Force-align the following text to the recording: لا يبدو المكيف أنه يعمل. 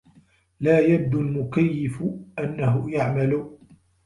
لا 0.59 0.79
يبدو 0.79 1.21
المكيف 1.21 2.03
أنه 2.39 2.91
يعمل. 2.93 3.51